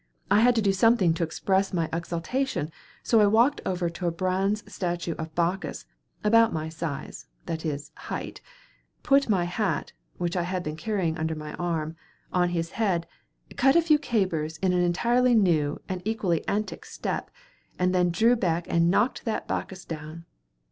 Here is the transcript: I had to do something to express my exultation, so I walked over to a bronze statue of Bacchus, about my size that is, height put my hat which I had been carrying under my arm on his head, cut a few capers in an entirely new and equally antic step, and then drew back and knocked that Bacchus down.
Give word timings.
I 0.31 0.39
had 0.39 0.55
to 0.55 0.63
do 0.63 0.73
something 0.73 1.13
to 1.13 1.23
express 1.23 1.73
my 1.73 1.87
exultation, 1.93 2.71
so 3.03 3.21
I 3.21 3.27
walked 3.27 3.61
over 3.67 3.87
to 3.87 4.07
a 4.07 4.11
bronze 4.11 4.63
statue 4.65 5.13
of 5.19 5.35
Bacchus, 5.35 5.85
about 6.23 6.51
my 6.51 6.69
size 6.69 7.27
that 7.45 7.63
is, 7.67 7.91
height 8.09 8.41
put 9.03 9.29
my 9.29 9.43
hat 9.43 9.93
which 10.17 10.35
I 10.35 10.41
had 10.41 10.63
been 10.63 10.75
carrying 10.75 11.19
under 11.19 11.35
my 11.35 11.53
arm 11.53 11.95
on 12.33 12.49
his 12.49 12.71
head, 12.71 13.05
cut 13.57 13.75
a 13.75 13.81
few 13.83 13.99
capers 13.99 14.57
in 14.57 14.73
an 14.73 14.81
entirely 14.81 15.35
new 15.35 15.79
and 15.87 16.01
equally 16.03 16.47
antic 16.47 16.83
step, 16.87 17.29
and 17.77 17.93
then 17.93 18.09
drew 18.09 18.35
back 18.35 18.65
and 18.71 18.89
knocked 18.89 19.23
that 19.25 19.47
Bacchus 19.47 19.85
down. 19.85 20.25